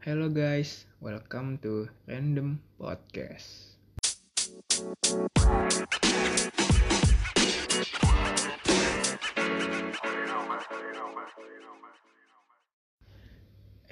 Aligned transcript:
Hello 0.00 0.32
guys, 0.32 0.88
welcome 1.04 1.60
to 1.60 1.84
Random 2.08 2.56
Podcast. 2.80 3.76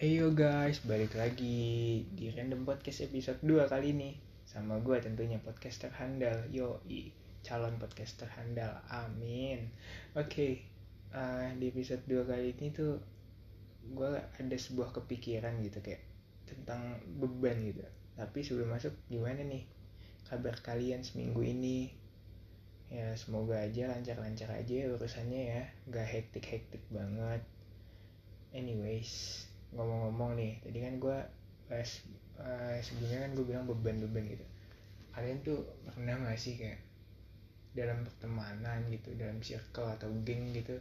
Ayo 0.01 0.33
guys, 0.33 0.81
balik 0.81 1.13
lagi 1.13 2.09
di 2.17 2.33
Random 2.33 2.65
Podcast 2.65 3.05
episode 3.05 3.45
2 3.45 3.69
kali 3.69 3.93
ini. 3.93 4.17
Sama 4.49 4.81
gue 4.81 4.97
tentunya 5.05 5.37
podcaster 5.45 5.93
handal 5.93 6.41
Yoi, 6.49 7.13
calon 7.45 7.77
podcaster 7.77 8.33
handal, 8.33 8.81
amin. 8.89 9.69
Oke, 10.17 10.65
eh, 11.13 11.49
di 11.61 11.69
episode 11.69 12.01
2 12.09 12.25
kali 12.25 12.57
ini 12.57 12.73
tuh 12.73 12.97
Gue 13.93 14.13
ada 14.17 14.57
sebuah 14.57 14.93
kepikiran 14.93 15.61
gitu 15.65 15.81
kayak 15.81 16.03
Tentang 16.49 17.01
beban 17.21 17.61
gitu. 17.65 17.85
Tapi 18.17 18.41
sebelum 18.41 18.73
masuk 18.73 18.97
gimana 19.13 19.45
nih 19.45 19.69
kabar 20.29 20.57
kalian 20.65 21.05
seminggu 21.05 21.45
ini? 21.45 21.93
Ya 22.89 23.13
semoga 23.21 23.61
aja 23.61 23.93
lancar-lancar 23.93 24.49
aja 24.53 24.89
urusannya 24.97 25.43
ya. 25.53 25.63
Gak 25.93 26.09
hektik-hektik 26.09 26.83
banget. 26.89 27.45
Anyways, 28.57 29.45
ngomong-ngomong 29.77 30.41
nih 30.41 30.57
tadi 30.65 30.79
kan 30.81 30.95
gue 30.97 31.19
pas 31.69 31.89
uh, 32.41 32.81
sebelumnya 32.81 33.29
kan 33.29 33.31
gue 33.37 33.45
bilang 33.45 33.65
beban-beban 33.69 34.25
gitu. 34.25 34.47
Kalian 35.13 35.45
tuh 35.45 35.69
pernah 35.85 36.17
gak 36.17 36.41
sih 36.41 36.57
kayak 36.57 36.81
dalam 37.77 38.03
pertemanan 38.03 38.89
gitu 38.91 39.15
dalam 39.15 39.39
circle 39.39 39.87
atau 39.87 40.11
geng 40.25 40.51
gitu 40.51 40.75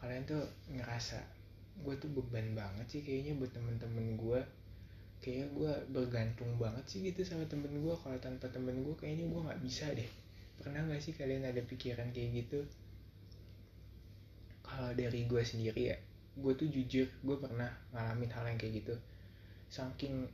kalian 0.00 0.24
tuh 0.24 0.40
ngerasa 0.72 1.20
gue 1.82 1.94
tuh 1.98 2.10
beban 2.12 2.54
banget 2.54 2.86
sih 2.86 3.00
kayaknya 3.02 3.34
buat 3.34 3.50
temen-temen 3.50 4.14
gue 4.14 4.40
kayaknya 5.24 5.46
gue 5.56 5.72
bergantung 5.88 6.52
banget 6.60 6.84
sih 6.84 7.00
gitu 7.00 7.24
sama 7.24 7.48
temen 7.48 7.72
gue 7.72 7.94
kalau 7.96 8.18
tanpa 8.20 8.44
temen 8.52 8.84
gue 8.84 8.92
kayaknya 8.92 9.24
gue 9.24 9.40
nggak 9.40 9.62
bisa 9.64 9.88
deh. 9.96 10.06
Pernah 10.60 10.86
gak 10.86 11.02
sih 11.02 11.16
kalian 11.16 11.48
ada 11.48 11.64
pikiran 11.64 12.12
kayak 12.12 12.44
gitu? 12.44 12.60
Kalau 14.60 14.92
dari 14.92 15.24
gue 15.24 15.42
sendiri 15.42 15.82
ya 15.90 15.96
gue 16.34 16.52
tuh 16.58 16.66
jujur 16.66 17.06
gue 17.06 17.36
pernah 17.40 17.72
ngalamin 17.96 18.30
hal 18.30 18.44
yang 18.52 18.58
kayak 18.60 18.84
gitu. 18.84 18.94
Saking 19.72 20.28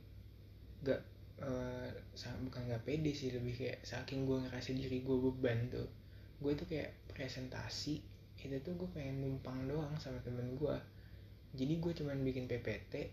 gak 0.83 1.01
uh, 1.39 1.87
bukan 2.43 2.61
gak 2.67 2.83
pede 2.83 3.15
sih 3.15 3.31
lebih 3.31 3.55
kayak 3.55 3.79
saking 3.87 4.27
gue 4.27 4.43
ngerasa 4.43 4.75
diri 4.75 5.01
gue 5.01 5.17
beban 5.17 5.71
tuh. 5.71 5.87
Gue 6.43 6.51
tuh 6.59 6.67
kayak 6.67 6.91
presentasi 7.15 8.03
itu 8.41 8.57
tuh 8.65 8.73
gue 8.73 8.89
pengen 8.91 9.21
numpang 9.23 9.69
doang 9.69 9.93
sama 10.01 10.17
temen 10.25 10.57
gue 10.57 10.75
jadi 11.51 11.73
gue 11.83 11.91
cuman 11.91 12.23
bikin 12.23 12.47
PPT 12.47 13.11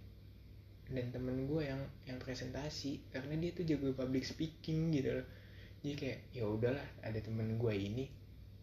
dan 0.88 1.06
temen 1.12 1.44
gue 1.44 1.62
yang 1.66 1.82
yang 2.08 2.16
presentasi 2.22 3.02
karena 3.12 3.36
dia 3.36 3.50
tuh 3.52 3.66
jago 3.66 3.92
public 3.92 4.24
speaking 4.24 4.94
gitu 4.94 5.20
loh. 5.20 5.26
Jadi 5.82 5.94
kayak 5.94 6.18
ya 6.32 6.44
udahlah 6.46 6.86
ada 7.04 7.18
temen 7.18 7.58
gue 7.58 7.74
ini. 7.74 8.06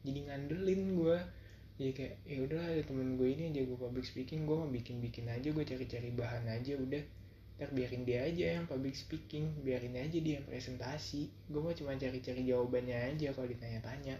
Jadi 0.07 0.19
ngandelin 0.25 0.81
gue 0.95 1.17
jadi 1.75 1.91
kayak 1.91 2.15
ya 2.23 2.37
udah 2.39 2.61
ada 2.71 2.83
temen 2.87 3.19
gue 3.19 3.27
ini 3.35 3.51
yang 3.51 3.53
jago 3.63 3.75
public 3.75 4.07
speaking 4.07 4.47
gue 4.47 4.55
mau 4.55 4.71
bikin 4.71 5.03
bikin 5.03 5.27
aja 5.27 5.51
gue 5.51 5.65
cari 5.67 5.85
cari 5.85 6.09
bahan 6.15 6.47
aja 6.47 6.79
udah. 6.79 7.03
Ntar 7.55 7.71
biarin 7.71 8.03
dia 8.03 8.19
aja 8.23 8.45
yang 8.59 8.65
public 8.67 8.95
speaking 8.95 9.51
biarin 9.63 9.95
aja 9.99 10.17
dia 10.17 10.39
yang 10.39 10.47
presentasi. 10.47 11.27
Gue 11.51 11.59
mau 11.59 11.75
cuma 11.75 11.99
cari 11.99 12.23
cari 12.23 12.47
jawabannya 12.47 13.11
aja 13.11 13.35
kalau 13.35 13.47
ditanya-tanya. 13.51 14.15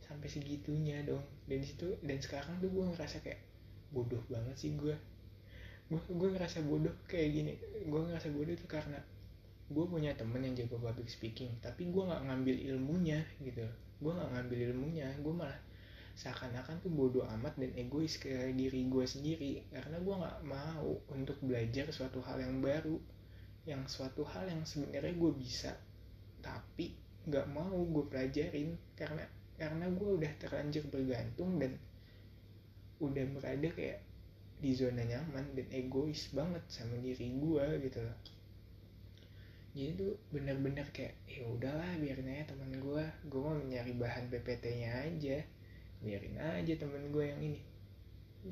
Sampai 0.00 0.32
segitunya 0.32 1.04
dong. 1.04 1.22
Dan 1.44 1.60
situ 1.60 2.00
dan 2.00 2.16
sekarang 2.16 2.58
tuh 2.64 2.72
gue 2.72 2.84
ngerasa 2.96 3.20
kayak 3.20 3.49
bodoh 3.90 4.22
banget 4.30 4.56
sih 4.56 4.72
gue 4.78 4.94
gue 5.90 5.98
gue 6.06 6.28
ngerasa 6.30 6.62
bodoh 6.62 6.94
kayak 7.10 7.28
gini. 7.34 7.52
Gue 7.90 8.00
ngerasa 8.06 8.30
bodoh 8.30 8.54
itu 8.54 8.66
karena 8.70 9.02
gue 9.70 9.84
punya 9.86 10.14
temen 10.14 10.42
yang 10.42 10.54
jago 10.58 10.82
public 10.82 11.06
speaking 11.06 11.54
tapi 11.62 11.90
gue 11.90 12.02
nggak 12.02 12.30
ngambil 12.30 12.56
ilmunya 12.74 13.26
gitu. 13.42 13.66
Gue 13.98 14.12
nggak 14.14 14.30
ngambil 14.38 14.58
ilmunya 14.70 15.10
gue 15.18 15.34
malah 15.34 15.58
seakan-akan 16.14 16.78
tuh 16.82 16.90
bodoh 16.94 17.26
amat 17.38 17.58
dan 17.58 17.74
egois 17.74 18.22
ke 18.22 18.30
diri 18.54 18.86
gue 18.86 19.02
sendiri. 19.02 19.66
Karena 19.74 19.98
gue 19.98 20.14
nggak 20.14 20.38
mau 20.46 21.02
untuk 21.10 21.42
belajar 21.42 21.90
suatu 21.90 22.22
hal 22.22 22.38
yang 22.38 22.62
baru 22.62 22.94
yang 23.66 23.82
suatu 23.90 24.22
hal 24.24 24.46
yang 24.46 24.62
sebenarnya 24.62 25.12
gue 25.12 25.32
bisa 25.36 25.74
tapi 26.38 26.94
nggak 27.26 27.50
mau 27.50 27.82
gue 27.82 28.04
pelajarin. 28.06 28.78
Karena 28.94 29.26
karena 29.58 29.90
gue 29.90 30.08
udah 30.22 30.32
terlanjur 30.38 30.86
bergantung 30.86 31.58
dan 31.58 31.74
udah 33.00 33.24
berada 33.32 33.68
kayak 33.72 34.04
di 34.60 34.76
zona 34.76 35.00
nyaman 35.00 35.56
dan 35.56 35.66
egois 35.72 36.28
banget 36.36 36.60
sama 36.68 37.00
diri 37.00 37.32
gue 37.40 37.64
gitu 37.80 38.04
loh. 38.04 38.18
Jadi 39.72 39.90
tuh 39.96 40.12
bener-bener 40.28 40.84
kayak 40.92 41.16
ya 41.24 41.46
udahlah 41.48 41.96
biarin 41.96 42.28
aja 42.28 42.52
teman 42.52 42.74
gue 42.76 43.04
gue 43.30 43.40
mau 43.40 43.56
nyari 43.56 43.96
bahan 43.96 44.28
PPT-nya 44.28 45.08
aja. 45.08 45.40
Biarin 46.04 46.36
aja 46.36 46.72
temen 46.76 47.08
gue 47.08 47.24
yang 47.24 47.40
ini. 47.40 47.60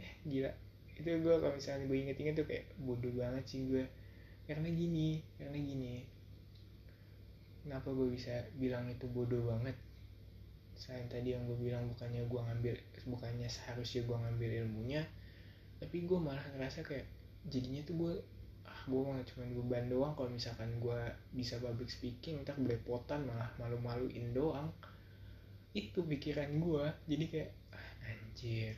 Eh, 0.01 0.13
gila. 0.25 0.53
Itu 0.97 1.05
gue 1.05 1.35
kalau 1.37 1.53
misalnya 1.53 1.85
gue 1.85 1.99
inget-inget 2.01 2.35
tuh 2.41 2.47
kayak 2.49 2.73
bodoh 2.81 3.13
banget 3.13 3.45
sih 3.45 3.69
gue 3.69 3.85
karena 4.49 4.73
gini 4.73 5.21
karena 5.37 5.59
gini. 5.61 5.95
Kenapa 7.69 7.93
gue 7.93 8.09
bisa 8.09 8.49
bilang 8.57 8.89
itu 8.89 9.05
bodoh 9.13 9.45
banget 9.45 9.77
selain 10.79 11.11
tadi 11.11 11.35
yang 11.35 11.43
gue 11.45 11.59
bilang 11.59 11.91
bukannya 11.91 12.23
gue 12.25 12.41
ngambil 12.41 12.75
bukannya 13.11 13.51
seharusnya 13.51 14.07
gue 14.07 14.17
ngambil 14.17 14.51
ilmunya 14.65 15.03
tapi 15.79 16.07
gue 16.07 16.19
malah 16.19 16.43
ngerasa 16.55 16.87
kayak 16.87 17.07
jadinya 17.47 17.83
tuh 17.87 17.95
gue 17.99 18.15
ah 18.69 18.81
gue 18.85 19.01
malah 19.01 19.25
cuma 19.25 19.49
beban 19.49 19.89
doang 19.89 20.13
kalau 20.13 20.29
misalkan 20.29 20.69
gue 20.83 21.01
bisa 21.33 21.57
public 21.63 21.89
speaking 21.89 22.45
ntar 22.45 22.59
belepotan 22.61 23.25
malah 23.25 23.49
malu-maluin 23.57 24.35
doang. 24.37 24.69
Itu 25.73 26.05
pikiran 26.05 26.61
gue 26.61 26.85
jadi 27.09 27.25
kayak 27.31 27.51
ah, 27.73 27.89
anjir 28.11 28.77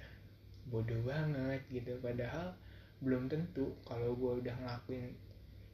bodoh 0.71 1.01
banget 1.03 1.61
gitu. 1.73 1.99
Padahal 1.99 2.55
belum 3.03 3.27
tentu 3.27 3.75
kalau 3.83 4.15
gue 4.15 4.45
udah 4.45 4.55
ngelakuin 4.61 5.11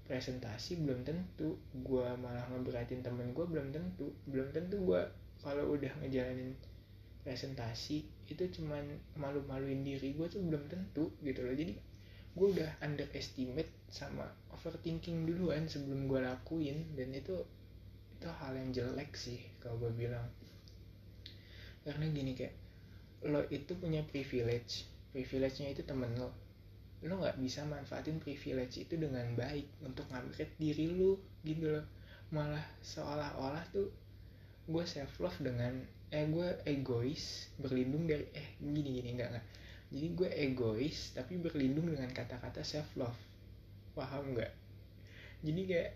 presentasi 0.07 0.87
belum 0.87 1.03
tentu 1.03 1.59
gue 1.75 2.07
malah 2.23 2.47
ngeberatin 2.55 3.05
temen 3.05 3.37
gue 3.37 3.45
belum 3.45 3.75
tentu. 3.75 4.09
Belum 4.25 4.49
tentu 4.55 4.81
gue 4.81 5.03
kalau 5.47 5.79
udah 5.79 5.95
ngejalanin 6.03 6.59
presentasi 7.23 8.03
itu 8.27 8.45
cuman 8.59 8.83
malu-maluin 9.15 9.87
diri 9.87 10.19
gue 10.19 10.27
tuh 10.27 10.43
belum 10.43 10.67
tentu 10.67 11.15
gitu 11.23 11.47
loh. 11.47 11.55
Jadi 11.55 11.79
gue 12.35 12.47
udah 12.51 12.71
underestimate 12.83 13.71
sama 13.87 14.27
overthinking 14.51 15.23
duluan 15.23 15.71
sebelum 15.71 16.11
gue 16.11 16.19
lakuin 16.19 16.99
dan 16.99 17.15
itu 17.15 17.47
itu 18.19 18.27
hal 18.27 18.59
yang 18.59 18.75
jelek 18.75 19.15
sih 19.15 19.39
kalau 19.63 19.79
gue 19.79 19.95
bilang. 19.95 20.27
Karena 21.87 22.11
gini 22.11 22.35
kayak 22.35 22.55
lo 23.31 23.47
itu 23.47 23.79
punya 23.79 24.03
privilege 24.03 24.91
privilege-nya 25.15 25.71
itu 25.71 25.87
temen 25.87 26.11
lo. 26.19 26.35
Lo 27.07 27.23
nggak 27.23 27.39
bisa 27.39 27.63
manfaatin 27.63 28.19
privilege 28.19 28.83
itu 28.83 28.99
dengan 28.99 29.31
baik 29.39 29.71
untuk 29.87 30.11
ngupgrade 30.11 30.59
diri 30.59 30.91
lo 30.91 31.23
gitu 31.47 31.71
loh. 31.71 31.87
Malah 32.35 32.67
seolah-olah 32.83 33.65
tuh 33.71 33.89
gue 34.67 34.85
self 34.85 35.23
love 35.23 35.39
dengan 35.43 35.73
eh 36.11 36.27
gue 36.27 36.49
egois 36.67 37.51
berlindung 37.59 38.07
dari 38.07 38.27
eh 38.35 38.59
gini 38.59 39.03
gini 39.03 39.09
enggak 39.15 39.31
enggak. 39.35 39.47
Jadi 39.95 40.07
gue 40.19 40.29
egois 40.35 41.15
tapi 41.15 41.39
berlindung 41.39 41.91
dengan 41.91 42.11
kata-kata 42.11 42.67
self 42.67 42.91
love 42.99 43.19
paham 43.97 44.37
nggak 44.37 44.53
jadi 45.41 45.63
kayak 45.65 45.91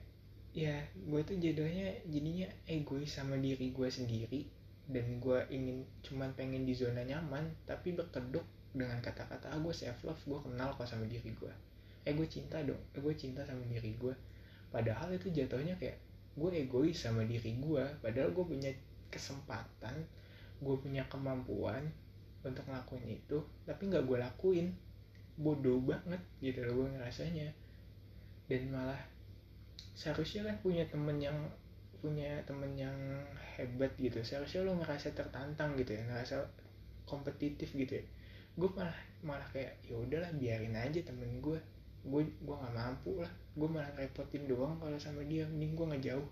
ya 0.56 0.74
gue 0.96 1.20
tuh 1.22 1.36
jadinya 1.36 1.92
jadinya 2.08 2.48
egois 2.66 3.12
sama 3.12 3.36
diri 3.36 3.70
gue 3.70 3.88
sendiri 3.92 4.48
dan 4.90 5.20
gue 5.22 5.38
ingin 5.52 5.86
cuman 6.02 6.34
pengen 6.34 6.66
di 6.66 6.74
zona 6.74 7.04
nyaman 7.06 7.46
tapi 7.68 7.94
berkeduk 7.94 8.42
dengan 8.74 8.98
kata-kata 8.98 9.52
ah 9.52 9.60
gue 9.60 9.70
self 9.70 10.00
love 10.02 10.22
gue 10.26 10.40
kenal 10.48 10.74
kok 10.74 10.88
sama 10.88 11.06
diri 11.06 11.30
gue 11.36 11.52
eh 12.08 12.16
gue 12.16 12.26
cinta 12.26 12.58
dong 12.64 12.80
eh 12.96 13.00
gue 13.04 13.14
cinta 13.14 13.44
sama 13.44 13.62
diri 13.68 13.94
gue 13.94 14.16
padahal 14.72 15.12
itu 15.14 15.30
jatuhnya 15.30 15.76
kayak 15.78 16.00
gue 16.38 16.50
egois 16.54 16.94
sama 16.94 17.26
diri 17.26 17.58
gue 17.58 17.84
padahal 18.00 18.30
gue 18.30 18.44
punya 18.46 18.70
kesempatan 19.10 20.06
gue 20.60 20.76
punya 20.76 21.02
kemampuan 21.08 21.88
untuk 22.40 22.64
ngelakuin 22.68 23.04
itu 23.08 23.38
tapi 23.64 23.88
nggak 23.88 24.04
gue 24.04 24.18
lakuin. 24.20 24.68
Bodoh 25.40 25.80
banget 25.80 26.20
gitu 26.44 26.60
loh 26.68 26.84
gue 26.84 26.88
ngerasanya. 27.00 27.48
Dan 28.44 28.68
malah 28.72 29.00
seharusnya 29.96 30.44
kan 30.44 30.56
punya 30.60 30.84
temen 30.88 31.16
yang 31.16 31.36
punya 32.00 32.40
temen 32.44 32.76
yang 32.76 32.96
hebat 33.56 33.92
gitu. 33.96 34.20
Seharusnya 34.20 34.64
lo 34.68 34.76
ngerasa 34.80 35.16
tertantang 35.16 35.76
gitu 35.80 35.96
ya 35.96 36.02
ngerasa 36.08 36.44
kompetitif 37.08 37.72
gitu 37.72 38.00
ya. 38.00 38.04
Gue 38.56 38.68
malah 38.76 38.96
malah 39.24 39.48
kayak 39.52 39.80
ya 39.84 39.96
udahlah 39.96 40.32
biarin 40.36 40.76
aja 40.76 41.00
temen 41.04 41.40
gue 41.40 41.60
gue 42.04 42.22
gue 42.24 42.56
nggak 42.56 42.74
mampu 42.76 43.20
lah. 43.20 43.32
Gue 43.56 43.68
malah 43.68 43.92
repotin 43.96 44.48
doang 44.48 44.76
kalau 44.80 44.96
sama 44.96 45.24
dia. 45.26 45.44
Mending 45.48 45.72
gue 45.76 45.86
ngejauh 45.96 46.28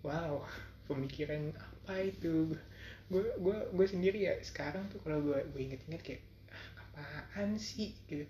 wow 0.00 0.40
pemikiran 0.88 1.52
apa 1.56 2.06
itu? 2.06 2.54
Gue 3.10 3.24
gue 3.38 3.56
gue 3.74 3.86
sendiri 3.86 4.26
ya 4.30 4.34
sekarang 4.42 4.86
tuh 4.88 5.02
kalau 5.02 5.20
gue 5.22 5.38
gue 5.50 5.60
inget-inget 5.60 6.02
kayak 6.02 6.22
ah, 6.52 6.62
apaan 7.26 7.58
sih? 7.58 7.96
gitu. 8.06 8.26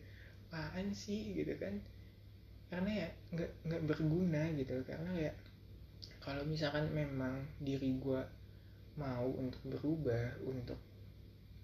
Apaan 0.49 0.93
sih? 0.97 1.37
gitu 1.37 1.57
kan. 1.61 1.79
Karena 2.71 3.11
berguna 3.85 4.49
gitu. 4.57 4.81
Karena 4.87 5.31
ya 5.31 5.33
kalau 6.21 6.45
misalkan 6.45 6.93
memang 6.93 7.49
diri 7.61 7.97
gue 7.97 8.21
mau 9.01 9.29
untuk 9.41 9.61
berubah 9.65 10.37
untuk 10.45 10.77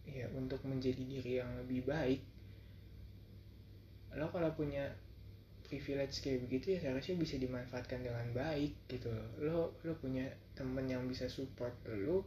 ya 0.06 0.31
untuk 0.32 0.62
menjadi 0.62 1.02
diri 1.02 1.32
yang 1.43 1.50
lebih 1.61 1.84
baik 1.84 2.23
lo 4.16 4.32
kalau 4.32 4.48
punya 4.56 4.88
privilege 5.66 6.22
kayak 6.22 6.46
begitu 6.46 6.78
ya 6.78 6.88
seharusnya 6.88 7.20
bisa 7.20 7.36
dimanfaatkan 7.36 8.00
dengan 8.00 8.26
baik 8.32 8.72
gitu. 8.88 9.12
Lo 9.42 9.76
lo 9.84 9.92
punya 10.00 10.24
temen 10.56 10.88
yang 10.88 11.04
bisa 11.04 11.28
support 11.28 11.74
lo 11.84 12.24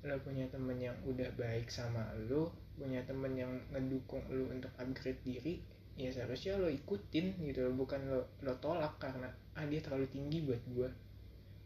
lo 0.00 0.16
punya 0.24 0.48
temen 0.48 0.80
yang 0.80 0.96
udah 1.04 1.28
baik 1.36 1.68
sama 1.68 2.00
lo 2.28 2.52
punya 2.76 3.04
temen 3.04 3.36
yang 3.36 3.52
ngedukung 3.68 4.24
lo 4.32 4.48
untuk 4.48 4.72
upgrade 4.80 5.20
diri 5.20 5.60
ya 6.00 6.08
seharusnya 6.08 6.56
lo 6.56 6.72
ikutin 6.72 7.36
gitu 7.44 7.68
bukan 7.76 8.08
lo 8.08 8.32
lo 8.40 8.56
tolak 8.64 8.96
karena 8.96 9.28
ah 9.52 9.64
dia 9.68 9.84
terlalu 9.84 10.08
tinggi 10.08 10.40
buat 10.48 10.62
gue 10.72 10.88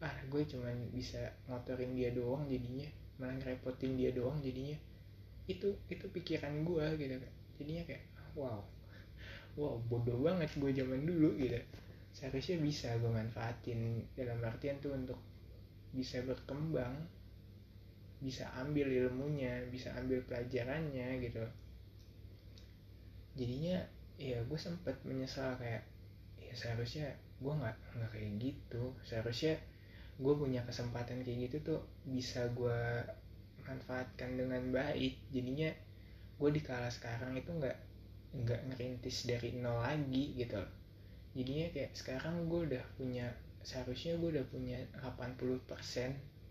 ah 0.02 0.14
gue 0.26 0.42
cuman 0.42 0.90
bisa 0.90 1.30
ngotorin 1.46 1.94
dia 1.94 2.10
doang 2.10 2.42
jadinya 2.50 2.90
malah 3.14 3.38
ngerepotin 3.38 3.94
dia 3.94 4.10
doang 4.10 4.42
jadinya. 4.42 4.74
Itu 5.46 5.78
itu 5.86 6.04
pikiran 6.10 6.66
gue 6.66 6.86
gitu 6.98 7.14
jadinya 7.54 7.86
kayak 7.86 8.02
wow 8.34 8.73
wow 9.54 9.78
bodoh 9.86 10.18
banget 10.18 10.50
gue 10.58 10.70
zaman 10.74 11.06
dulu 11.06 11.38
gitu. 11.38 11.58
Seharusnya 12.14 12.62
bisa 12.62 12.94
gue 12.98 13.10
manfaatin 13.10 14.06
dalam 14.14 14.38
artian 14.42 14.78
tuh 14.78 14.94
untuk 14.94 15.18
bisa 15.94 16.22
berkembang 16.26 17.06
bisa 18.18 18.48
ambil 18.56 18.88
ilmunya 18.88 19.62
bisa 19.68 19.92
ambil 20.00 20.22
pelajarannya 20.24 21.20
gitu. 21.20 21.44
Jadinya 23.36 23.82
ya 24.16 24.38
gue 24.46 24.58
sempet 24.58 24.94
menyesal 25.04 25.58
kayak 25.58 25.82
ya 26.38 26.54
seharusnya 26.54 27.12
gue 27.42 27.52
nggak 27.52 27.76
nggak 27.98 28.10
kayak 28.10 28.30
gitu. 28.40 28.94
Seharusnya 29.04 29.58
gue 30.16 30.34
punya 30.38 30.62
kesempatan 30.62 31.26
kayak 31.26 31.50
gitu 31.50 31.56
tuh 31.74 31.80
bisa 32.06 32.46
gue 32.54 32.80
manfaatkan 33.66 34.38
dengan 34.38 34.62
baik. 34.72 35.18
Jadinya 35.34 35.68
gue 36.38 36.50
di 36.50 36.62
kala 36.62 36.88
sekarang 36.88 37.36
itu 37.36 37.50
nggak 37.52 37.93
nggak 38.34 38.60
ngerintis 38.70 39.30
dari 39.30 39.54
nol 39.58 39.78
lagi 39.78 40.34
gitu. 40.34 40.58
Loh 40.58 40.84
jadinya 41.34 41.66
kayak 41.74 41.92
sekarang 41.98 42.46
gue 42.46 42.60
udah 42.70 42.84
punya 42.94 43.26
seharusnya 43.66 44.14
gue 44.22 44.38
udah 44.38 44.46
punya 44.48 44.78
80% 45.02 45.58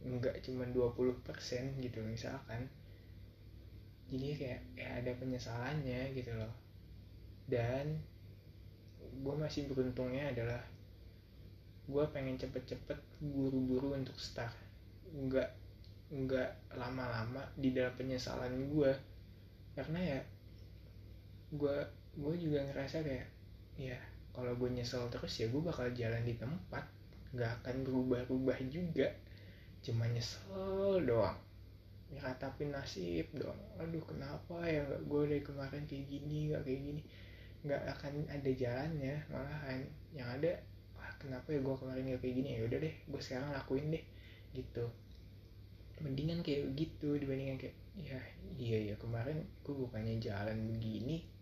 nggak 0.04 0.36
cuma 0.44 0.68
20% 0.68 1.80
gitu 1.80 2.00
misalkan. 2.04 2.68
Jadi 4.12 4.28
kayak 4.36 4.62
ya 4.76 4.90
ada 5.00 5.12
penyesalannya 5.16 6.12
gitu 6.12 6.36
loh. 6.36 6.52
Dan 7.48 8.04
gue 9.00 9.36
masih 9.40 9.72
beruntungnya 9.72 10.36
adalah 10.36 10.60
gue 11.88 12.04
pengen 12.12 12.36
cepet-cepet 12.36 13.00
buru-buru 13.24 13.96
untuk 13.96 14.20
start. 14.20 14.54
Nggak 15.16 15.64
nggak 16.14 16.76
lama-lama 16.76 17.42
di 17.56 17.74
dalam 17.74 17.96
penyesalan 17.96 18.70
gue 18.70 18.92
karena 19.74 19.98
ya 19.98 20.20
gue 21.54 21.78
gue 22.14 22.34
juga 22.38 22.66
ngerasa 22.66 23.06
kayak 23.06 23.28
ya 23.78 23.98
kalau 24.34 24.54
gue 24.58 24.70
nyesel 24.74 25.06
terus 25.14 25.30
ya 25.38 25.46
gue 25.50 25.62
bakal 25.62 25.86
jalan 25.94 26.26
di 26.26 26.34
tempat. 26.38 26.82
Nggak 27.34 27.52
akan 27.62 27.76
berubah-ubah 27.86 28.60
juga. 28.70 29.10
Cuma 29.86 30.10
nyesel 30.10 31.06
doang. 31.06 31.38
Ya 32.10 32.22
ratapin 32.26 32.74
nasib 32.74 33.30
doang. 33.38 33.58
Aduh 33.78 34.02
kenapa 34.02 34.66
ya 34.66 34.82
nggak 34.86 35.04
gue 35.06 35.22
dari 35.30 35.44
kemarin 35.46 35.84
kayak 35.86 36.06
gini 36.10 36.38
nggak 36.50 36.62
kayak 36.66 36.82
gini? 36.82 37.02
Nggak 37.62 37.82
akan 37.94 38.14
ada 38.30 38.52
jalannya 38.54 39.16
malahan. 39.30 39.80
Yang 40.14 40.30
ada 40.42 40.52
wah 40.98 41.14
kenapa 41.22 41.48
ya 41.54 41.60
gue 41.62 41.76
kemarin 41.78 42.04
gak 42.18 42.22
kayak 42.26 42.36
gini? 42.42 42.50
Ya 42.58 42.62
udah 42.66 42.80
deh 42.82 42.96
gue 43.06 43.22
sekarang 43.22 43.50
lakuin 43.54 43.94
deh. 43.94 44.04
Gitu. 44.58 44.86
Mendingan 46.02 46.42
kayak 46.42 46.74
gitu 46.74 47.22
dibandingkan 47.22 47.62
kayak 47.62 47.78
ya 47.94 48.18
iya 48.58 48.94
ya 48.94 48.96
kemarin 48.98 49.46
gue 49.62 49.74
bukannya 49.78 50.18
jalan 50.18 50.66
begini 50.66 51.33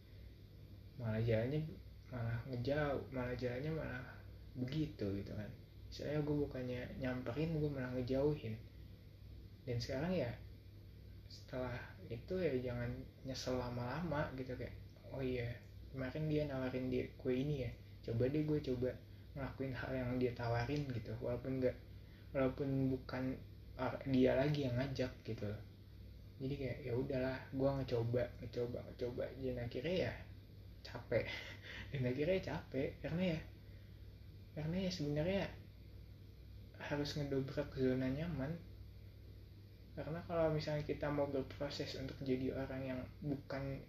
malah 1.01 1.17
jalannya 1.17 1.65
malah 2.13 2.37
ngejauh 2.45 3.01
malah 3.09 3.33
jalannya 3.33 3.71
malah 3.73 4.05
begitu 4.53 5.05
gitu 5.17 5.31
kan. 5.33 5.49
Saya 5.89 6.21
gue 6.21 6.35
bukannya 6.35 6.85
nyamperin 7.01 7.57
gue 7.57 7.67
malah 7.67 7.89
ngejauhin. 7.97 8.53
Dan 9.65 9.77
sekarang 9.81 10.13
ya 10.13 10.29
setelah 11.31 11.73
itu 12.11 12.35
ya 12.37 12.51
jangan 12.59 12.91
nyesel 13.23 13.55
lama-lama 13.55 14.27
gitu 14.35 14.51
kayak 14.59 14.75
oh 15.15 15.23
iya 15.23 15.47
kemarin 15.95 16.27
dia 16.27 16.43
nawarin 16.47 16.91
dia 16.91 17.07
kue 17.15 17.31
ini 17.31 17.63
ya 17.67 17.71
coba 18.03 18.27
deh 18.27 18.43
gue 18.43 18.59
coba 18.59 18.91
ngelakuin 19.31 19.71
hal 19.71 19.91
yang 19.95 20.11
dia 20.21 20.31
tawarin 20.37 20.83
gitu. 20.91 21.11
Walaupun 21.23 21.59
enggak 21.59 21.75
walaupun 22.31 22.91
bukan 22.91 23.35
dia 24.11 24.37
lagi 24.37 24.69
yang 24.69 24.75
ngajak 24.77 25.11
gitu. 25.25 25.49
Jadi 26.41 26.53
kayak 26.57 26.79
ya 26.85 26.93
udahlah 26.93 27.37
gue 27.53 27.69
ngecoba 27.69 28.23
ngecoba 28.43 28.79
ngecoba 28.91 29.23
dan 29.41 29.57
akhirnya 29.61 29.95
ya 30.09 30.13
capek. 30.83 31.25
Dan 31.91 32.07
akhirnya 32.07 32.39
capek 32.41 32.89
karena 33.01 33.37
ya 33.37 33.39
karena 34.51 34.77
ya 34.83 34.91
sebenarnya 34.91 35.43
harus 36.81 37.15
ngedobrak 37.15 37.71
zona 37.77 38.11
nyaman. 38.11 38.51
Karena 39.95 40.19
kalau 40.25 40.51
misalnya 40.55 40.87
kita 40.87 41.11
mau 41.11 41.27
berproses 41.27 41.99
untuk 41.99 42.15
jadi 42.23 42.55
orang 42.55 42.81
yang 42.81 42.99
bukan 43.23 43.79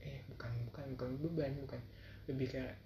eh 0.00 0.24
bukan 0.32 0.52
bukan 0.68 0.84
bukan 0.96 1.10
beban 1.20 1.52
bukan. 1.64 1.80
Lebih 2.28 2.46
kayak 2.56 2.76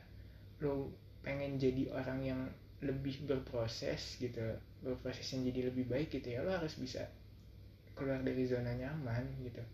lo 0.63 0.91
pengen 1.25 1.57
jadi 1.57 1.91
orang 1.91 2.21
yang 2.21 2.41
lebih 2.85 3.25
berproses 3.25 4.21
gitu 4.21 4.45
berproses 4.85 5.25
yang 5.33 5.49
jadi 5.49 5.73
lebih 5.73 5.89
baik 5.89 6.13
gitu 6.13 6.37
ya 6.37 6.45
lo 6.45 6.53
harus 6.53 6.77
bisa 6.77 7.09
keluar 7.97 8.21
dari 8.21 8.45
zona 8.45 8.77
nyaman 8.77 9.25
gitu 9.41 9.65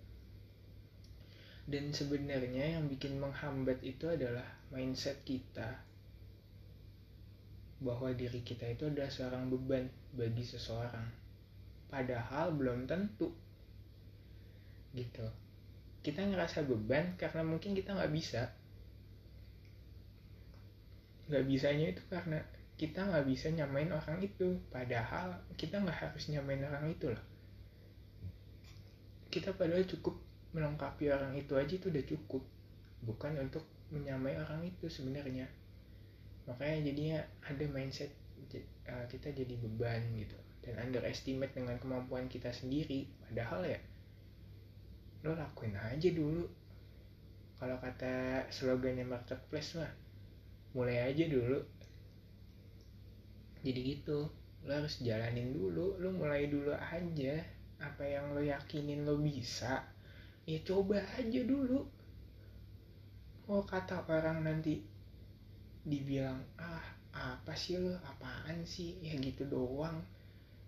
dan 1.69 1.93
sebenarnya 1.93 2.79
yang 2.79 2.89
bikin 2.89 3.21
menghambat 3.21 3.83
itu 3.85 4.09
adalah 4.09 4.47
mindset 4.73 5.21
kita. 5.27 5.83
Bahwa 7.81 8.13
diri 8.13 8.41
kita 8.45 8.69
itu 8.71 8.89
adalah 8.89 9.09
seorang 9.09 9.49
beban 9.53 9.89
bagi 10.17 10.45
seseorang. 10.45 11.05
Padahal 11.91 12.55
belum 12.57 12.87
tentu. 12.89 13.33
Gitu. 14.95 15.27
Kita 16.01 16.25
ngerasa 16.25 16.65
beban 16.65 17.19
karena 17.21 17.43
mungkin 17.45 17.77
kita 17.77 17.93
nggak 17.93 18.13
bisa. 18.13 18.49
Nggak 21.29 21.45
bisanya 21.45 21.87
itu 21.93 22.03
karena 22.09 22.39
kita 22.81 23.05
nggak 23.05 23.27
bisa 23.29 23.53
nyamain 23.53 23.93
orang 23.93 24.21
itu. 24.25 24.57
Padahal 24.73 25.37
kita 25.61 25.81
nggak 25.81 25.99
harus 26.09 26.25
nyamain 26.33 26.65
orang 26.65 26.89
itu 26.89 27.13
loh. 27.13 27.25
Kita 29.31 29.55
padahal 29.55 29.87
cukup 29.87 30.30
melengkapi 30.51 31.11
orang 31.11 31.35
itu 31.39 31.55
aja 31.55 31.73
itu 31.75 31.87
udah 31.91 32.05
cukup. 32.07 32.43
Bukan 33.07 33.39
untuk 33.39 33.65
menyamai 33.91 34.39
orang 34.39 34.67
itu 34.67 34.87
sebenarnya. 34.91 35.47
Makanya 36.47 36.91
jadinya 36.91 37.19
ada 37.47 37.65
mindset 37.71 38.11
uh, 38.91 39.07
kita 39.07 39.31
jadi 39.31 39.55
beban 39.59 40.03
gitu. 40.19 40.37
Dan 40.61 40.77
underestimate 40.91 41.55
dengan 41.55 41.79
kemampuan 41.79 42.27
kita 42.27 42.51
sendiri. 42.51 43.09
Padahal 43.25 43.65
ya 43.67 43.81
lo 45.21 45.37
lakuin 45.37 45.77
aja 45.77 46.11
dulu. 46.11 46.49
Kalau 47.61 47.77
kata 47.77 48.49
slogannya 48.49 49.05
marketplace 49.05 49.77
mah 49.77 49.93
mulai 50.73 51.13
aja 51.13 51.29
dulu. 51.29 51.61
Jadi 53.61 53.81
gitu 53.85 54.27
lo 54.65 54.71
harus 54.73 55.01
jalanin 55.05 55.53
dulu. 55.53 56.01
Lo 56.01 56.09
mulai 56.13 56.49
dulu 56.49 56.73
aja 56.73 57.37
apa 57.81 58.05
yang 58.05 58.37
lo 58.37 58.45
yakinin 58.45 59.09
lo 59.09 59.17
bisa 59.17 59.81
ya 60.51 60.59
coba 60.67 60.99
aja 61.15 61.41
dulu. 61.47 61.87
Mau 63.47 63.63
kata 63.63 64.03
orang 64.11 64.43
nanti 64.43 64.83
dibilang 65.87 66.43
ah 66.59 66.83
apa 67.15 67.55
sih 67.55 67.79
lo 67.79 67.95
apaan 68.03 68.67
sih? 68.67 68.99
Ya 68.99 69.15
gitu 69.19 69.47
doang. 69.47 70.03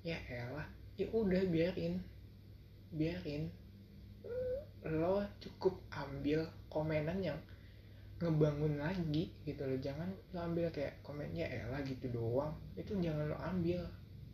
Ya 0.06 0.18
elah. 0.30 0.66
Ya 0.94 1.10
udah 1.10 1.42
biarin. 1.50 1.98
Biarin. 2.94 3.50
Lo 4.86 5.22
cukup 5.42 5.78
ambil 5.90 6.46
komenan 6.70 7.18
yang 7.22 7.38
ngebangun 8.22 8.78
lagi 8.78 9.34
gitu 9.42 9.62
loh. 9.66 9.78
Jangan 9.78 10.10
lo 10.34 10.38
ambil 10.46 10.70
kayak 10.70 11.02
komennya 11.02 11.46
elah 11.46 11.82
gitu 11.82 12.06
doang. 12.10 12.54
Itu 12.78 12.98
jangan 12.98 13.30
lo 13.30 13.38
ambil. 13.38 13.82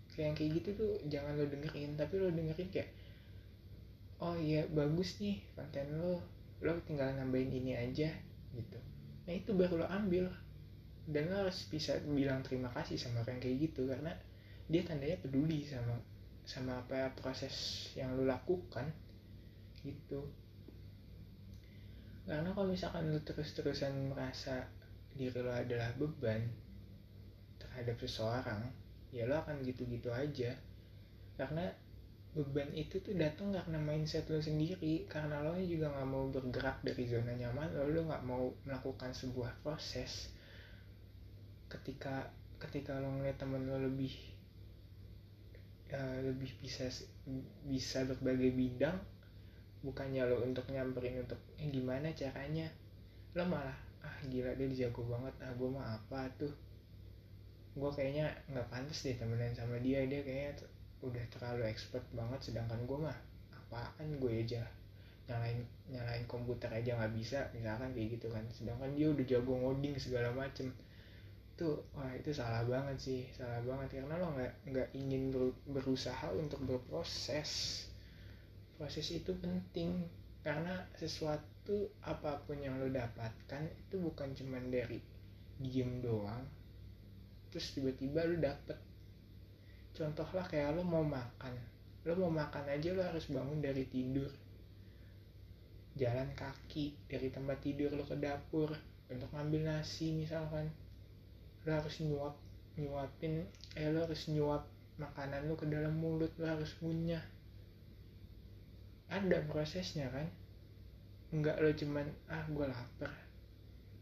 Kayak 0.08 0.24
yang 0.24 0.36
kayak 0.36 0.50
gitu 0.60 0.68
tuh 0.76 0.92
jangan 1.08 1.36
lo 1.36 1.44
dengerin. 1.48 1.96
Tapi 1.96 2.14
lo 2.16 2.28
dengerin 2.32 2.68
kayak 2.72 2.97
oh 4.18 4.34
iya 4.34 4.66
bagus 4.70 5.18
nih 5.22 5.42
konten 5.54 5.98
lo. 5.98 6.22
Lo 6.58 6.74
tinggal 6.82 7.14
nambahin 7.14 7.54
ini 7.54 7.72
aja 7.78 8.10
gitu. 8.54 8.78
Nah 9.26 9.32
itu 9.34 9.54
baru 9.54 9.82
lo 9.82 9.86
ambil. 9.86 10.26
Dan 11.08 11.30
lo 11.32 11.46
harus 11.46 11.64
bisa 11.70 11.96
bilang 12.04 12.44
terima 12.44 12.68
kasih 12.74 12.98
sama 13.00 13.24
orang 13.24 13.40
kayak 13.40 13.70
gitu 13.70 13.88
karena 13.88 14.12
dia 14.68 14.84
tandanya 14.84 15.16
peduli 15.24 15.64
sama 15.64 15.96
sama 16.44 16.80
apa 16.84 17.12
proses 17.16 17.88
yang 17.96 18.12
lo 18.18 18.28
lakukan 18.28 18.90
gitu. 19.86 20.26
Karena 22.28 22.52
kalau 22.52 22.68
misalkan 22.68 23.08
lu 23.08 23.20
terus-terusan 23.24 24.12
merasa 24.12 24.68
diri 25.16 25.40
lo 25.40 25.48
adalah 25.48 25.88
beban 25.96 26.44
terhadap 27.56 27.96
seseorang 28.04 28.68
ya 29.14 29.24
lo 29.24 29.40
akan 29.40 29.64
gitu-gitu 29.64 30.12
aja. 30.12 30.52
Karena 31.40 31.72
beban 32.38 32.70
itu 32.70 33.02
tuh 33.02 33.18
datang 33.18 33.50
karena 33.50 33.82
mindset 33.82 34.30
lo 34.30 34.38
sendiri. 34.38 35.10
Karena 35.10 35.42
lo 35.42 35.58
juga 35.58 35.90
nggak 35.90 36.06
mau 36.06 36.30
bergerak 36.30 36.86
dari 36.86 37.02
zona 37.10 37.34
nyaman 37.34 37.74
lo 37.74 37.90
lo 37.90 38.06
nggak 38.06 38.22
mau 38.22 38.54
melakukan 38.62 39.10
sebuah 39.10 39.58
proses. 39.66 40.30
Ketika 41.66 42.30
ketika 42.62 43.02
lo 43.02 43.10
ngeliat 43.18 43.42
temen 43.42 43.66
lo 43.66 43.82
lebih 43.82 44.14
uh, 45.90 46.18
lebih 46.22 46.54
bisa 46.62 46.86
bisa 47.66 48.06
berbagai 48.06 48.54
bidang 48.54 48.98
bukannya 49.82 50.26
lo 50.26 50.42
untuk 50.42 50.66
nyamperin 50.70 51.26
untuk 51.26 51.42
eh, 51.58 51.66
gimana 51.66 52.14
caranya? 52.14 52.70
Lo 53.34 53.42
malah 53.50 53.74
ah 54.06 54.16
gila 54.30 54.54
dia 54.54 54.86
jago 54.86 55.02
banget. 55.10 55.34
Ah 55.42 55.50
gue 55.58 55.66
mah 55.66 55.98
apa 55.98 56.30
tuh? 56.38 56.54
Gue 57.74 57.90
kayaknya 57.90 58.30
nggak 58.46 58.70
pantas 58.70 59.02
deh 59.02 59.18
temenan 59.18 59.50
sama 59.58 59.82
dia. 59.82 60.06
Dia 60.06 60.22
kayaknya 60.22 60.77
udah 61.02 61.24
terlalu 61.30 61.70
expert 61.70 62.02
banget 62.10 62.50
sedangkan 62.50 62.82
gue 62.84 62.98
mah 62.98 63.18
apaan 63.54 64.18
gue 64.18 64.42
aja 64.42 64.64
nyalain 65.28 65.60
nyalain 65.92 66.24
komputer 66.24 66.72
aja 66.72 66.96
nggak 66.96 67.12
bisa 67.12 67.38
misalkan 67.52 67.92
kayak 67.92 68.16
gitu 68.16 68.32
kan. 68.32 68.44
Sedangkan 68.48 68.96
dia 68.96 69.12
udah 69.12 69.24
jago 69.28 69.52
ngoding 69.60 69.94
segala 70.00 70.32
macem. 70.32 70.72
Tuh 71.54 71.84
wah 71.92 72.08
itu 72.16 72.32
salah 72.32 72.64
banget 72.64 72.96
sih 72.96 73.20
salah 73.36 73.60
banget. 73.62 74.00
Karena 74.00 74.16
lo 74.16 74.32
nggak 74.32 74.52
nggak 74.72 74.88
ingin 74.96 75.28
ber, 75.28 75.52
berusaha 75.68 76.32
untuk 76.32 76.64
berproses. 76.64 77.84
Proses 78.80 79.06
itu 79.12 79.36
penting. 79.36 80.08
Karena 80.40 80.80
sesuatu 80.96 81.92
apa 82.00 82.40
pun 82.48 82.56
yang 82.56 82.80
lo 82.80 82.88
dapatkan 82.88 83.68
itu 83.68 84.00
bukan 84.00 84.32
cuma 84.32 84.56
dari 84.64 84.96
diem 85.60 86.00
doang. 86.00 86.40
Terus 87.52 87.76
tiba-tiba 87.76 88.24
lo 88.24 88.40
dapet 88.40 88.87
contoh 89.98 90.28
lah 90.30 90.46
kayak 90.46 90.78
lo 90.78 90.86
mau 90.86 91.02
makan. 91.02 91.50
Lo 92.06 92.14
mau 92.14 92.30
makan 92.30 92.70
aja 92.70 92.94
lo 92.94 93.02
harus 93.02 93.26
bangun 93.26 93.58
dari 93.58 93.82
tidur. 93.90 94.30
Jalan 95.98 96.30
kaki 96.38 96.94
dari 97.10 97.34
tempat 97.34 97.58
tidur 97.58 97.90
lo 97.98 98.06
ke 98.06 98.14
dapur 98.14 98.70
untuk 99.10 99.26
ngambil 99.34 99.66
nasi 99.66 100.14
misalkan. 100.14 100.70
Lo 101.66 101.74
harus 101.74 101.98
nyuap 101.98 102.38
nyuapin 102.78 103.42
eh 103.74 103.90
lo 103.90 104.06
harus 104.06 104.30
nyuap 104.30 104.62
makanan 105.02 105.50
lo 105.50 105.58
ke 105.58 105.66
dalam 105.66 105.98
mulut 105.98 106.30
lo 106.38 106.46
harus 106.46 106.78
ngunyah. 106.78 107.26
Ada 109.10 109.42
prosesnya 109.50 110.06
kan? 110.14 110.30
Enggak 111.34 111.58
lo 111.58 111.74
cuman 111.74 112.06
ah 112.30 112.46
gue 112.46 112.66
lapar. 112.70 113.10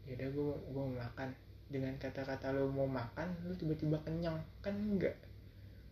Ya 0.05 0.13
udah 0.21 0.29
gue 0.29 0.53
gue 0.61 0.83
mau 0.85 0.93
makan. 0.93 1.33
Dengan 1.73 1.97
kata-kata 1.97 2.53
lo 2.53 2.69
mau 2.69 2.85
makan 2.85 3.49
lo 3.49 3.57
tiba-tiba 3.57 3.97
kenyang. 4.05 4.37
Kan 4.61 4.77
enggak 4.77 5.17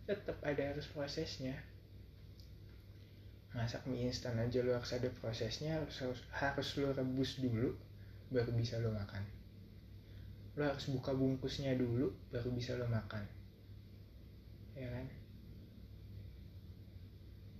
tetap 0.05 0.37
ada 0.45 0.61
harus 0.61 0.85
prosesnya. 0.93 1.57
Masak 3.57 3.87
mie 3.89 4.11
instan 4.11 4.37
aja 4.37 4.61
lo 4.61 4.75
harus 4.77 4.91
ada 4.93 5.07
prosesnya 5.09 5.79
harus 5.79 5.95
harus, 6.03 6.21
harus 6.29 6.69
lo 6.77 6.91
rebus 6.91 7.41
dulu 7.41 7.73
baru 8.29 8.51
bisa 8.53 8.77
lo 8.77 8.93
makan. 8.93 9.23
Lo 10.59 10.69
harus 10.69 10.85
buka 10.91 11.15
bungkusnya 11.15 11.73
dulu 11.73 12.13
baru 12.29 12.49
bisa 12.53 12.77
lo 12.77 12.85
makan. 12.85 13.25
Ya 14.75 14.91
kan? 14.91 15.07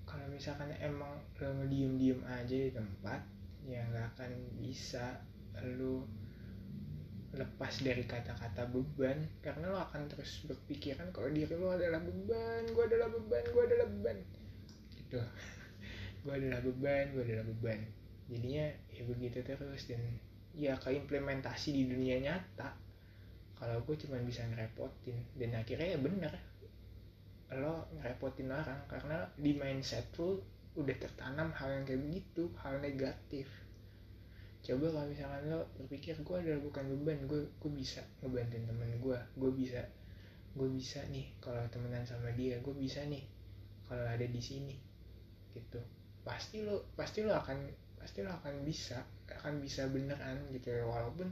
Kalau 0.06 0.28
misalkan 0.30 0.70
emang 0.78 1.18
lo 1.42 1.50
ngediem 1.64 1.98
diem 1.98 2.22
aja 2.28 2.56
di 2.56 2.72
tempat 2.72 3.22
ya 3.66 3.82
nggak 3.90 4.14
akan 4.14 4.32
bisa 4.62 5.26
lo 5.74 6.06
lepas 7.36 7.74
dari 7.84 8.04
kata-kata 8.08 8.72
beban 8.72 9.20
karena 9.44 9.72
lo 9.72 9.80
akan 9.84 10.08
terus 10.08 10.48
berpikiran 10.48 11.12
kalau 11.12 11.28
diri 11.30 11.52
lo 11.56 11.76
adalah 11.76 12.00
beban 12.00 12.64
gue 12.72 12.84
adalah 12.88 13.08
beban 13.12 13.44
gue 13.44 13.64
adalah 13.64 13.88
beban. 13.92 14.18
Gitu. 14.96 15.20
Gue 16.26 16.34
adalah 16.42 16.58
beban 16.66 17.14
gue 17.14 17.22
adalah 17.22 17.46
beban. 17.46 17.80
Jadinya 18.26 18.66
ya 18.90 19.06
begitu 19.06 19.46
terus 19.46 19.86
dan 19.86 20.02
ya 20.58 20.74
keimplementasi 20.82 21.70
di 21.70 21.86
dunia 21.86 22.18
nyata 22.18 22.74
kalau 23.62 23.86
gue 23.86 23.96
cuma 24.02 24.18
bisa 24.26 24.42
ngerepotin. 24.50 25.14
Dan 25.38 25.54
akhirnya 25.54 25.94
ya 25.94 26.00
bener 26.02 26.34
lo 27.54 27.86
ngerepotin 28.02 28.50
orang 28.50 28.82
karena 28.90 29.30
di 29.38 29.54
mindset 29.54 30.10
lo 30.18 30.42
udah 30.76 30.98
tertanam 30.98 31.54
hal 31.56 31.70
yang 31.72 31.86
kayak 31.88 32.02
begitu 32.04 32.44
hal 32.60 32.82
negatif 32.82 33.48
coba 34.66 34.90
kalau 34.90 35.06
misalkan 35.06 35.42
lo 35.54 35.62
berpikir 35.78 36.18
gue 36.26 36.38
adalah 36.42 36.58
bukan 36.58 36.84
beban 36.90 37.20
gue 37.30 37.46
gue 37.62 37.72
bisa 37.72 38.02
ngebantuin 38.26 38.66
temen 38.66 38.98
gue 38.98 39.20
gue 39.38 39.52
bisa 39.54 39.82
gue 40.58 40.70
bisa 40.74 41.06
nih 41.14 41.30
kalau 41.38 41.62
temenan 41.70 42.02
sama 42.02 42.34
dia 42.34 42.58
gue 42.58 42.74
bisa 42.74 43.06
nih 43.06 43.22
kalau 43.86 44.02
ada 44.02 44.26
di 44.26 44.42
sini 44.42 44.74
gitu. 45.54 45.78
Pasti 46.26 46.66
lo 46.66 46.90
pasti 46.98 47.22
lo 47.22 47.38
akan 47.38 47.70
pasti 48.02 48.26
lo 48.26 48.34
akan 48.34 48.66
bisa 48.66 49.06
akan 49.30 49.62
bisa 49.62 49.86
beneran 49.86 50.50
gitu 50.50 50.74
ya 50.74 50.82
walaupun 50.82 51.30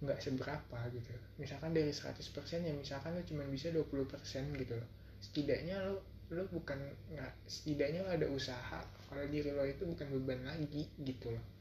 nggak 0.00 0.16
seberapa 0.16 0.78
gitu. 0.96 1.12
Misalkan 1.36 1.76
dari 1.76 1.92
100% 1.92 2.16
ya 2.64 2.72
misalkan 2.72 3.12
lo 3.12 3.22
cuma 3.28 3.44
bisa 3.44 3.68
20% 3.68 4.56
gitu 4.56 4.74
loh. 4.80 4.88
Setidaknya 5.20 5.76
lo 5.84 6.00
lo 6.32 6.48
bukan 6.48 6.80
nggak 7.12 7.32
setidaknya 7.44 8.00
lo 8.00 8.10
ada 8.16 8.26
usaha 8.32 8.80
kalau 9.12 9.24
diri 9.28 9.52
lo 9.52 9.62
itu 9.68 9.84
bukan 9.84 10.08
beban 10.08 10.40
lagi 10.48 10.88
gitu 11.04 11.36
loh 11.36 11.55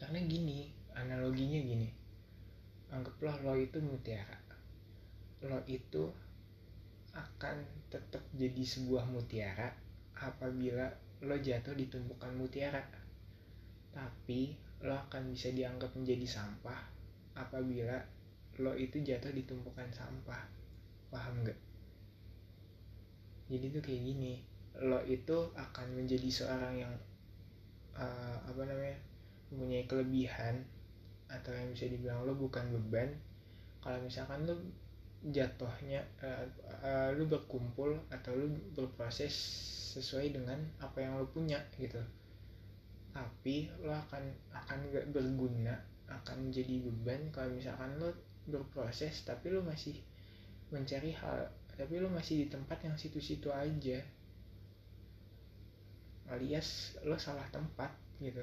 karena 0.00 0.18
gini 0.24 0.72
analoginya 0.96 1.60
gini. 1.60 1.88
Anggaplah 2.90 3.38
lo 3.44 3.54
itu 3.54 3.78
mutiara. 3.78 4.34
Lo 5.46 5.60
itu 5.68 6.08
akan 7.14 7.56
tetap 7.92 8.24
jadi 8.34 8.64
sebuah 8.64 9.06
mutiara 9.06 9.70
apabila 10.16 10.88
lo 11.22 11.36
jatuh 11.36 11.76
di 11.76 11.86
tumpukan 11.86 12.32
mutiara. 12.34 12.82
Tapi 13.92 14.56
lo 14.80 14.96
akan 14.96 15.30
bisa 15.30 15.52
dianggap 15.52 15.92
menjadi 15.92 16.24
sampah 16.24 16.80
apabila 17.36 18.00
lo 18.58 18.72
itu 18.74 18.98
jatuh 19.04 19.30
di 19.30 19.44
tumpukan 19.44 19.86
sampah. 19.92 20.48
Paham 21.12 21.44
gak 21.44 21.70
jadi 23.50 23.66
tuh 23.74 23.82
kayak 23.82 24.02
gini 24.06 24.32
lo 24.78 25.02
itu 25.02 25.50
akan 25.58 25.98
menjadi 25.98 26.30
seorang 26.30 26.86
yang 26.86 26.94
mempunyai 29.60 29.84
kelebihan 29.84 30.64
atau 31.28 31.52
yang 31.52 31.68
bisa 31.76 31.84
dibilang 31.92 32.24
lo 32.24 32.32
bukan 32.32 32.64
beban 32.72 33.12
kalau 33.84 34.00
misalkan 34.00 34.48
lo 34.48 34.56
jatuhnya 35.20 36.00
uh, 36.24 36.48
uh, 36.80 37.12
lo 37.12 37.28
berkumpul 37.28 37.92
atau 38.08 38.32
lo 38.32 38.48
berproses 38.72 39.36
sesuai 39.92 40.32
dengan 40.32 40.56
apa 40.80 41.04
yang 41.04 41.20
lo 41.20 41.28
punya 41.28 41.60
gitu. 41.76 42.00
Tapi 43.12 43.68
lo 43.84 43.92
akan 43.92 44.24
akan 44.56 44.78
gak 44.88 45.12
berguna 45.12 45.76
akan 46.08 46.48
jadi 46.48 46.80
beban 46.80 47.28
kalau 47.28 47.52
misalkan 47.52 48.00
lo 48.00 48.16
berproses 48.48 49.28
tapi 49.28 49.52
lo 49.52 49.60
masih 49.60 50.00
mencari 50.72 51.12
hal 51.12 51.52
tapi 51.76 52.00
lo 52.00 52.08
masih 52.08 52.44
di 52.44 52.46
tempat 52.48 52.80
yang 52.80 52.96
situ-situ 52.96 53.52
aja. 53.52 54.00
Alias 56.32 56.96
lo 57.04 57.20
salah 57.20 57.44
tempat 57.52 57.92
gitu 58.24 58.40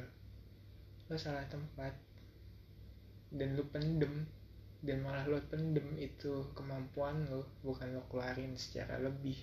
lo 1.07 1.15
salah 1.15 1.47
tempat. 1.47 1.95
Dan 3.31 3.55
lo 3.55 3.63
pendem 3.71 4.27
dan 4.83 5.01
malah 5.01 5.25
lo 5.25 5.41
pendem 5.49 5.97
itu 5.97 6.45
kemampuan 6.53 7.25
lo 7.27 7.43
bukan 7.65 7.97
lo 7.97 8.01
keluarin 8.11 8.53
secara 8.53 9.01
lebih. 9.01 9.35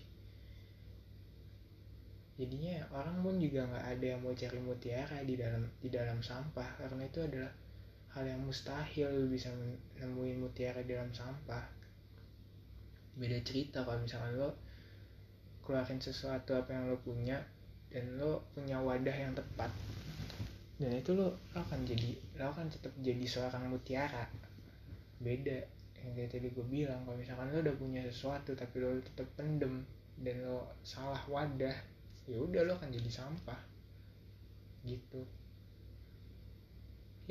Jadinya 2.34 2.82
orang 2.90 3.22
pun 3.22 3.38
juga 3.38 3.66
nggak 3.66 3.86
ada 3.98 4.06
yang 4.14 4.20
mau 4.22 4.34
cari 4.34 4.58
mutiara 4.58 5.18
di 5.22 5.34
dalam 5.38 5.62
di 5.78 5.88
dalam 5.90 6.18
sampah 6.18 6.66
karena 6.82 7.02
itu 7.06 7.22
adalah 7.22 7.52
hal 8.14 8.24
yang 8.26 8.42
mustahil 8.42 9.26
bisa 9.30 9.50
menemuin 9.54 10.42
mutiara 10.42 10.82
di 10.82 10.94
dalam 10.94 11.10
sampah. 11.14 11.62
Beda 13.14 13.38
cerita 13.46 13.86
kalau 13.86 14.02
misalkan 14.02 14.34
lo 14.38 14.50
keluarin 15.62 16.02
sesuatu 16.02 16.58
apa 16.58 16.74
yang 16.74 16.90
lo 16.90 16.98
punya 17.00 17.38
dan 17.90 18.18
lo 18.18 18.42
punya 18.52 18.82
wadah 18.82 19.14
yang 19.14 19.32
tepat 19.32 19.70
dan 20.84 21.00
itu 21.00 21.16
lo, 21.16 21.32
lo 21.32 21.58
akan 21.64 21.80
jadi 21.88 22.12
lo 22.36 22.52
akan 22.52 22.68
tetap 22.68 22.92
jadi 23.00 23.24
seorang 23.24 23.72
mutiara. 23.72 24.28
Beda 25.16 25.64
yang 26.04 26.12
kayak 26.12 26.36
tadi 26.36 26.52
gue 26.52 26.66
bilang 26.68 27.00
kalau 27.08 27.16
misalkan 27.16 27.48
lo 27.56 27.64
udah 27.64 27.76
punya 27.80 28.04
sesuatu 28.04 28.52
tapi 28.52 28.84
lo 28.84 29.00
tetap 29.00 29.24
pendem 29.32 29.80
dan 30.20 30.44
lo 30.44 30.68
salah 30.84 31.24
wadah 31.24 31.72
ya 32.28 32.36
udah 32.36 32.68
lo 32.68 32.76
akan 32.76 32.92
jadi 32.92 33.08
sampah. 33.08 33.56
Gitu. 34.84 35.24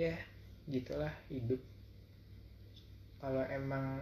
Ya 0.01 0.17
gitulah 0.65 1.13
hidup. 1.29 1.61
Kalau 3.21 3.45
emang 3.45 4.01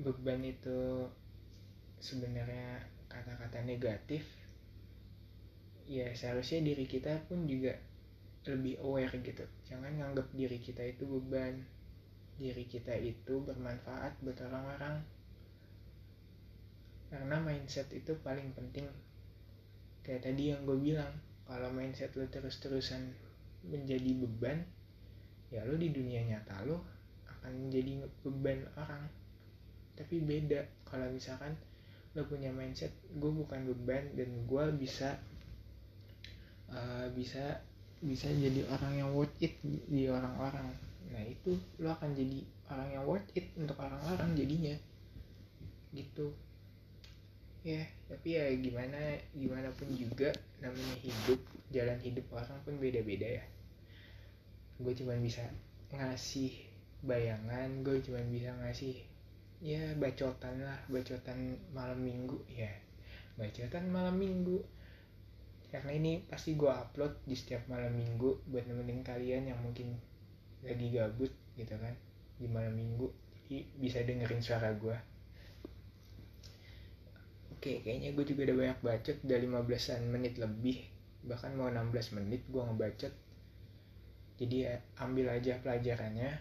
beban 0.00 0.40
itu 0.40 1.04
sebenarnya 2.00 2.80
kata-kata 3.12 3.60
negatif 3.68 4.24
ya 5.84 6.08
seharusnya 6.16 6.64
diri 6.64 6.88
kita 6.88 7.20
pun 7.28 7.44
juga 7.44 7.76
lebih 8.48 8.80
aware 8.80 9.12
gitu. 9.20 9.44
Jangan 9.68 9.92
nganggap 10.00 10.32
diri 10.32 10.56
kita 10.56 10.80
itu 10.86 11.04
beban. 11.04 11.60
Diri 12.40 12.64
kita 12.64 12.96
itu 12.96 13.44
bermanfaat 13.44 14.16
buat 14.24 14.38
orang-orang. 14.48 15.04
Karena 17.12 17.36
mindset 17.42 17.92
itu 17.92 18.16
paling 18.24 18.56
penting. 18.56 18.88
Kayak 20.00 20.32
tadi 20.32 20.54
yang 20.56 20.64
gue 20.64 20.78
bilang 20.80 21.12
kalau 21.44 21.68
mindset 21.68 22.14
lo 22.16 22.24
terus-terusan 22.30 23.12
menjadi 23.66 24.16
beban 24.16 24.64
ya 25.52 25.66
lo 25.66 25.76
di 25.76 25.92
dunia 25.92 26.24
nyata 26.24 26.64
lo 26.64 26.80
akan 27.28 27.68
menjadi 27.68 28.08
beban 28.24 28.64
orang. 28.78 29.04
Tapi 29.98 30.24
beda 30.24 30.64
kalau 30.88 31.12
misalkan 31.12 31.58
lo 32.16 32.24
punya 32.24 32.48
mindset 32.48 32.94
gue 33.12 33.28
bukan 33.28 33.68
beban 33.68 34.16
dan 34.16 34.30
gue 34.48 34.64
bisa 34.80 35.20
uh, 36.72 37.06
bisa 37.12 37.60
bisa 38.00 38.32
jadi 38.32 38.64
orang 38.72 38.92
yang 38.96 39.10
worth 39.12 39.36
it 39.44 39.60
di 39.64 40.08
orang-orang. 40.08 40.72
Nah 41.12 41.22
itu 41.28 41.52
lo 41.76 41.92
akan 41.92 42.16
jadi 42.16 42.40
orang 42.72 42.88
yang 42.96 43.04
worth 43.04 43.28
it 43.36 43.52
untuk 43.60 43.76
orang-orang 43.76 44.32
jadinya. 44.32 44.72
Gitu. 45.92 46.32
Ya 47.60 47.84
tapi 48.08 48.40
ya 48.40 48.48
gimana 48.56 49.20
gimana 49.36 49.68
pun 49.76 49.92
juga 49.92 50.32
namanya 50.64 50.96
hidup 51.04 51.40
jalan 51.68 52.00
hidup 52.00 52.26
orang 52.32 52.58
pun 52.64 52.80
beda-beda 52.80 53.28
ya. 53.28 53.44
Gue 54.80 54.96
cuma 54.96 55.12
bisa 55.20 55.44
ngasih 55.92 56.56
bayangan 57.04 57.84
gue 57.84 58.00
cuma 58.00 58.20
bisa 58.28 58.52
ngasih 58.60 58.96
ya 59.60 59.92
bacotan 60.00 60.64
lah 60.64 60.80
bacotan 60.88 61.60
malam 61.76 62.00
minggu 62.00 62.40
ya. 62.48 62.72
Bacotan 63.36 63.92
malam 63.92 64.16
minggu 64.16 64.79
karena 65.70 65.90
ini 65.94 66.26
pasti 66.26 66.58
gue 66.58 66.66
upload 66.66 67.22
di 67.22 67.38
setiap 67.38 67.70
malam 67.70 67.94
minggu 67.94 68.50
buat 68.50 68.66
nemenin 68.66 69.06
kalian 69.06 69.54
yang 69.54 69.58
mungkin 69.62 69.94
lagi 70.66 70.90
gabut 70.90 71.30
gitu 71.54 71.74
kan 71.78 71.94
di 72.36 72.50
malam 72.50 72.74
minggu 72.74 73.06
jadi 73.46 73.66
bisa 73.78 73.98
dengerin 74.02 74.42
suara 74.42 74.74
gue 74.74 74.98
Oke, 77.60 77.84
kayaknya 77.84 78.16
gue 78.16 78.24
juga 78.24 78.48
udah 78.48 78.56
banyak 78.56 78.78
bacot, 78.80 79.16
udah 79.20 79.36
15-an 79.68 80.08
menit 80.08 80.40
lebih, 80.40 80.80
bahkan 81.28 81.52
mau 81.52 81.68
16 81.68 82.16
menit 82.16 82.40
gue 82.48 82.56
ngebacot. 82.56 83.12
Jadi 84.40 84.64
ya, 84.64 84.80
ambil 84.96 85.28
aja 85.28 85.60
pelajarannya. 85.60 86.40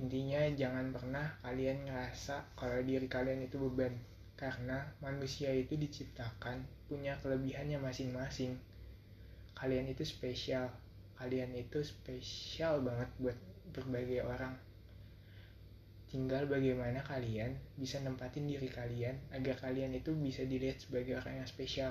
Intinya 0.00 0.48
jangan 0.56 0.88
pernah 0.88 1.36
kalian 1.44 1.84
ngerasa 1.84 2.56
kalau 2.56 2.80
diri 2.80 3.04
kalian 3.04 3.44
itu 3.44 3.60
beban. 3.60 3.92
Karena 4.40 4.88
manusia 5.04 5.52
itu 5.52 5.76
diciptakan 5.76 6.64
punya 6.86 7.16
kelebihannya 7.20 7.80
masing-masing. 7.80 8.56
Kalian 9.56 9.88
itu 9.88 10.04
spesial. 10.04 10.68
Kalian 11.14 11.54
itu 11.54 11.80
spesial 11.80 12.82
banget 12.82 13.08
buat 13.22 13.38
berbagai 13.72 14.22
orang 14.22 14.54
tinggal 16.14 16.46
bagaimana 16.46 17.02
kalian 17.02 17.58
bisa 17.74 17.98
nempatin 17.98 18.46
diri 18.46 18.70
kalian 18.70 19.18
agar 19.34 19.58
kalian 19.58 19.98
itu 19.98 20.14
bisa 20.14 20.46
dilihat 20.46 20.78
sebagai 20.78 21.18
orang 21.18 21.42
yang 21.42 21.48
spesial 21.50 21.90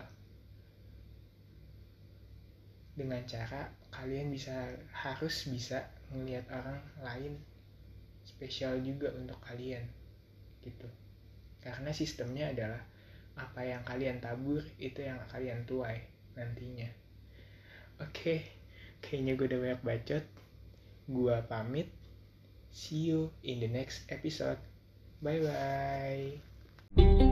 dengan 2.95 3.19
cara 3.27 3.67
kalian 3.91 4.31
bisa 4.31 4.79
harus 4.95 5.43
bisa 5.51 5.83
melihat 6.15 6.47
orang 6.55 6.79
lain 7.03 7.35
spesial 8.23 8.79
juga 8.79 9.11
untuk 9.11 9.35
kalian 9.43 9.83
gitu 10.63 10.87
karena 11.59 11.91
sistemnya 11.91 12.55
adalah 12.55 12.79
apa 13.33 13.61
yang 13.65 13.81
kalian 13.81 14.21
tabur 14.21 14.61
itu 14.77 15.01
yang 15.01 15.17
kalian 15.29 15.65
tuai 15.65 16.05
nantinya 16.37 16.89
oke 18.01 18.41
kayaknya 19.01 19.33
gue 19.35 19.45
udah 19.49 19.59
banyak 19.59 19.81
bacot 19.81 20.25
gue 21.09 21.35
pamit 21.49 21.89
See 22.73 23.05
you 23.05 23.29
in 23.43 23.59
the 23.61 23.67
next 23.69 24.01
episode. 24.09 24.57
Bye 25.21 25.45
bye. 26.97 27.29